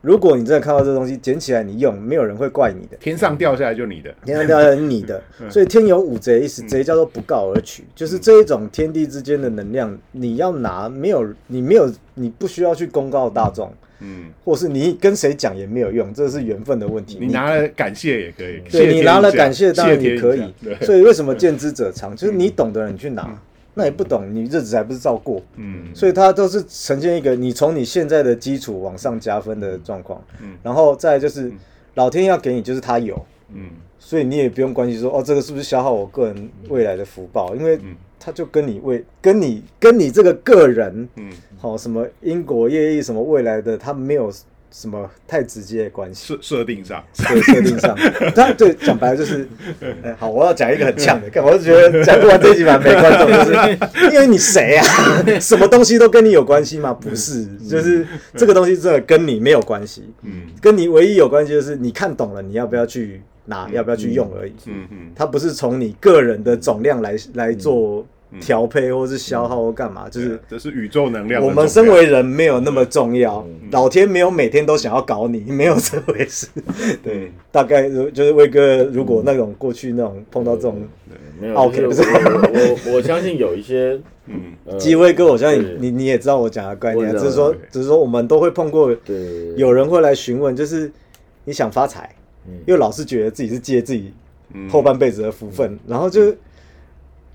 [0.07, 2.97] 如果你真的看到这东西捡起来你用，没有人会怪你的。
[3.01, 17.19] 天上掉下来就你的，天上掉下来是你的， 所以天有五贼，意思贼叫做不告而取，就是这一种天地之间的能量，你要拿，没有你没有，你不需要去公告大众，嗯，或是你跟谁讲也没有用，这是缘分的问题。
[17.21, 20.55] 你拿了感谢也可以，对你拿了感谢当然也可以。
[20.83, 23.37] 所以为什么见之者长，就是你懂的人你去拿，
[23.79, 25.41] 那你不懂，你日子还不是照过。
[25.57, 25.95] 嗯。
[25.95, 30.57] 所以它都是呈现一个你从你现在的基础往上加分的状况，嗯。
[30.63, 31.53] 然后再来就是
[31.95, 33.15] 老天要给你，就是他有，
[33.53, 33.69] 嗯。
[33.99, 37.95] 所以你也不用关心说哦，这个是不是消耗我个人未来的福报，因为嗯。
[38.19, 44.33] 他就跟你未跟你跟你这个个人，嗯，好、什么因果业力什么未来的，他没有
[44.79, 46.35] 什么太直接的关系。
[46.35, 47.97] 设设定上，对设定上，
[48.37, 49.49] 他对讲白了就是，
[50.03, 53.79] 哎，好，我要讲一个很呛的，看，我就觉得讲不完这一集蛮没观众，就是
[54.13, 54.85] 因为你谁啊？
[55.41, 56.93] 什么东西都跟你有关系吗？
[56.93, 64.53] 不是，就是这个东西真的跟你没有关系，嗯跟你唯一有关系就是你看懂了，你要不要去拿，要不要去用而已。
[64.67, 68.07] 嗯嗯它不是从你个人的总量来来做
[68.41, 76.49] 调配或是消耗或干嘛，就是对这是宇宙能量我们身为人没有那么重要，老天没有每天都想要搞你， 没有这回事。
[77.03, 80.83] 对，大概如就是威哥，如果那种过去那种碰到这种
[81.41, 84.53] 没有 OK，就是我我 我相信有一些嗯。
[84.65, 89.55] 呃机威哥，我相信你你也知道我讲的概念只是说只是说我们都会碰过，对。
[89.57, 90.91] 有人会来询问，就是
[91.45, 92.13] 你想发财，
[92.67, 94.13] 又老是觉得自己是借自己
[94.53, 94.69] 嗯。
[94.69, 96.37] 后半辈子的福分，然后就就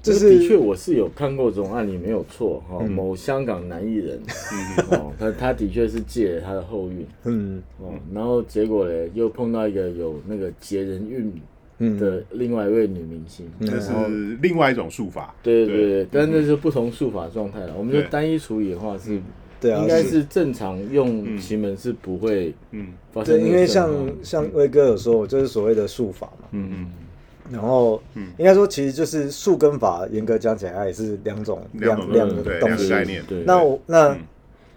[0.01, 2.79] 这是的确我是有看过这种案例，没有错哈。
[2.81, 2.91] 嗯。
[2.91, 4.19] 某香港男艺人
[4.91, 7.61] 哦，他他的确是借了他的后运嗯。
[7.79, 11.31] 哦，然后结果呢又碰到一个有那个劫人运
[11.83, 13.91] 嗯的另外一位女明星，这是
[14.41, 17.73] 另外一种术法，对对对，但那是不同术法状态了。
[17.77, 19.19] 我们就单一处理的话是，
[19.59, 26.91] 对啊，应该是正常用奇门是不会嗯，发生这个因为像像威哥有说，就是所谓的术法嘛，嗯嗯
[27.51, 28.27] 然后嗯。
[28.37, 32.87] 应该说其实就是术跟法，严格讲起来它也是两种两两对个东西。
[32.87, 34.19] 两概念，对，那我那嗯。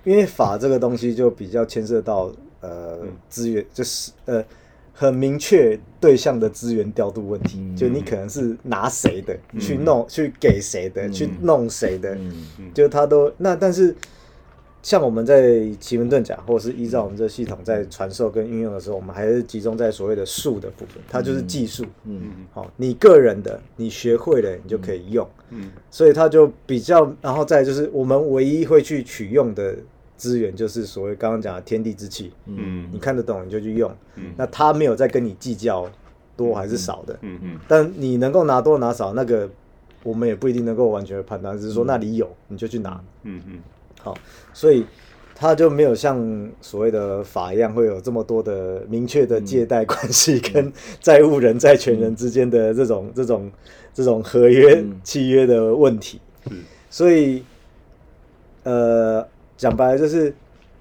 [0.04, 4.44] 因为法这个东西就比较牵涉到呃资源，就是呃
[4.92, 7.76] 很明确对象的资源调度问题，嗯。
[7.76, 12.70] 就你可能是拿谁的去弄，去给谁的，去弄谁的，嗯。
[12.74, 13.94] 就他都那但是。
[14.84, 21.86] 像我们在奇门遁甲，或者是依照我们这个系统在传授跟运用的时候，我们还是集中在所谓的术的部分，它就是技术。
[22.04, 22.20] 嗯。
[22.52, 25.26] 好，你个人的，你学会了，你就可以用。
[25.48, 25.70] 嗯。
[25.90, 29.74] 所以它就比较，然后再就是我们唯一会去取用的
[30.18, 32.30] 资源，就是所谓刚刚讲的天地之气。
[32.44, 32.86] 嗯。
[32.92, 34.34] 你看得懂你就去用，嗯。
[34.36, 35.90] 那他没有在跟你计较
[36.36, 39.48] 多还是少的，嗯嗯但你能够拿多拿少，那个
[40.02, 43.02] 我们也不一定能够完全的判断，只是说那里有你就去拿。
[43.22, 43.58] 嗯嗯
[44.04, 44.14] 好，
[44.52, 44.86] 所以
[45.34, 53.50] 他就没有像所谓的法一样会有这么多的明确的借贷关系跟债务人、债权人之间的这种这种
[53.92, 56.20] 这种合约嗯契约的问题。
[56.46, 56.54] 是
[56.90, 57.42] 所以，
[58.62, 59.26] 呃，
[59.56, 60.32] 讲白了就是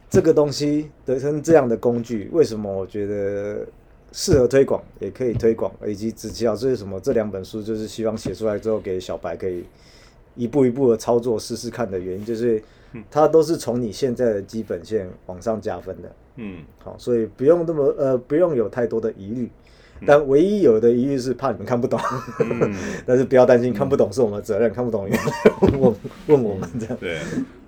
[0.10, 3.66] 这个东西得成这样的工具，为什么我觉得
[4.12, 7.00] 适合推广，也可以推广，以及只教这是什么？
[7.00, 9.64] 这两本书就是希望写出来之后给小白可以
[10.36, 12.62] 一步一步的操作试试看的原因，就是
[13.10, 16.16] 它都是从你现在的基本线往上加分的。
[16.38, 16.64] 嗯。
[16.80, 19.50] 好，所以不用那么呃，不用有太多的疑虑。
[20.06, 21.98] 但唯一有的疑虑是怕你们看不懂，
[22.42, 22.76] 嗯，
[23.06, 25.08] 但是不要担心，看不懂是我们的责任，看不懂
[25.62, 25.96] 问我
[26.28, 26.98] 问我们这样。
[27.00, 27.20] 对，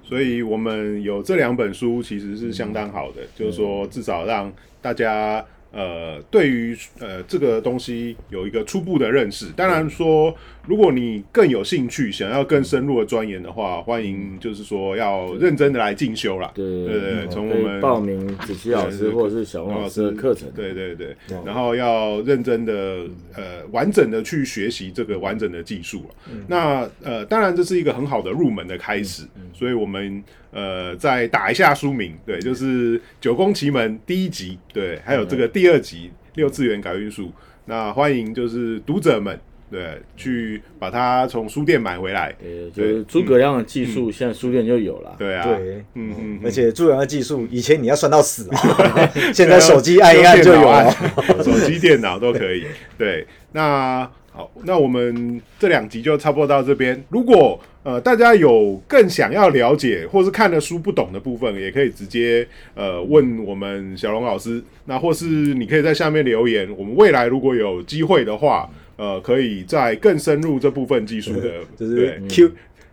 [0.03, 4.51] 所以我们有这两本书其实是相当好的，就是说至少让
[4.81, 5.45] 大家
[5.75, 9.47] 呃对于呃这个东西有一个初步的认识。
[9.57, 10.33] 当然说，
[10.65, 16.49] 如果你更有兴趣，想要更深入的钻研的话，欢迎就是说要认真的来进修啦。
[16.55, 23.05] 对对对从我们报名子琪老师或者是小王老师的课程，对对对哦，然后要认真的
[23.35, 26.15] 呃完整的去学习这个完整的技术了。
[26.47, 29.23] 那呃，当然这是一个很好的入门的开始，
[29.53, 30.23] 所以我们
[30.55, 37.31] 呃再打一下书名，对，就是《九宫奇门》第一集，对，还有这个第二集六次元改运术。
[37.65, 39.37] 那欢迎就是读者们。
[39.67, 42.33] 对，去把它从书店买回来。
[42.39, 45.15] 呃，就是诸葛亮的技术，现在书店就有了。
[45.17, 50.83] 对啊，对嗯嗯，而且诸葛亮的技术，以前你要算到死啊， 现在手机按一按就有了。
[50.83, 52.63] 了，手机、 电脑都可以。
[52.95, 57.03] 对，那好，那我们这两集就差不多到这边。
[57.09, 64.61] 如果呃大家有更想要了解或是看了书不懂的部分，也可以直接呃问我们小龙老师。
[64.85, 68.67] 那或是你可以在下面留言，我们未来如果有机会的话，
[68.97, 72.51] 呃，可以再更深入这部分技术的， 就是对 Q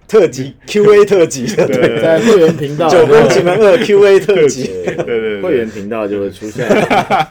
[0.09, 4.65] 特辑 QA 特辑 的，对对，在会员频道，九宫奇门二 QA 特辑。
[4.85, 6.69] 对对会员频道就会出现。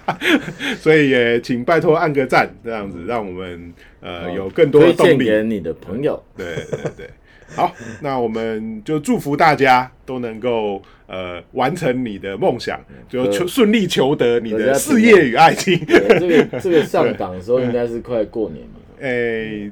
[0.82, 5.26] 所以也请拜托按个赞，这样子让我们呃有更多的推荐动力。
[5.26, 6.22] 给你的朋友。
[6.36, 7.09] 对对对，
[7.56, 12.80] 好，那我们就祝福大家都能够呃完成你的梦想，
[13.10, 15.78] 就求顺利求得你的事业与爱情。
[15.86, 19.72] 对这个这个上档的时候应该是快过年了，诶、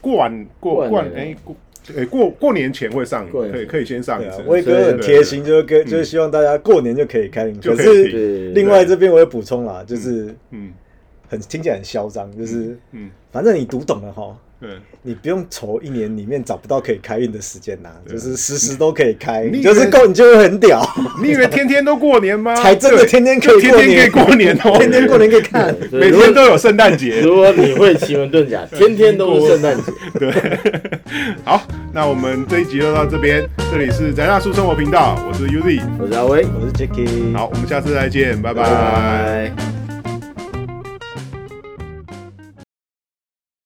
[0.00, 1.56] 过完过过完年过完诶过
[1.96, 7.54] 诶过过年前会上，可以可以先上一次。，对啊威哥很贴心，就是跟就是希望大家过年就可以开领。
[7.56, 10.72] 可就可以是另外这边我也补充啦，就是嗯
[11.28, 13.10] 很听起来很嚣张，就是嗯。
[13.32, 14.68] 反正你读懂了哈，嗯，
[15.02, 20.86] 你不用愁一年里面找不到可以开运的时间呐，就是时时都可以开，就是够，你就会很屌，
[21.22, 22.54] 你以为天天都过年吗？
[22.62, 25.74] 才真的天天可以天天可以过年，哦，天天过年可以看。
[25.90, 27.20] 每天都有圣诞节。
[27.20, 29.92] 如果你会奇门遁甲，天天都是圣诞节。
[30.18, 30.30] 对，
[31.42, 31.62] 好，
[31.94, 33.42] 那我们这一集就到这边，
[33.72, 38.52] 这里是宅大叔生活频道，我是 Uzi，我是阿威，我是 Jacky，好，我们下次再见，拜。
[38.52, 39.79] 拜拜。